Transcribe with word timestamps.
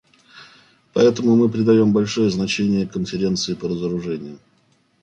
Поэтому 0.93 1.35
мы 1.35 1.47
придаем 1.47 1.93
большое 1.93 2.31
значение 2.31 2.87
Конференции 2.87 3.53
по 3.53 3.67
разоружению. 3.67 4.39